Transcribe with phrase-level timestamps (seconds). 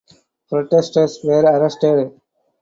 [0.49, 2.11] Protesters were arrested.